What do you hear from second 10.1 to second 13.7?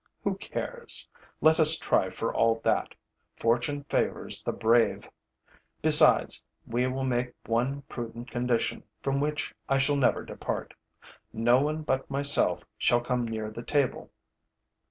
depart: no one but myself shall come near the